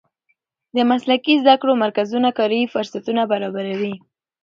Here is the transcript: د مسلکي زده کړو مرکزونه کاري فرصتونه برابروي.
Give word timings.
د 0.75 0.77
مسلکي 0.91 1.33
زده 1.43 1.55
کړو 1.61 1.73
مرکزونه 1.83 2.29
کاري 2.37 2.61
فرصتونه 2.73 3.21
برابروي. 3.31 3.95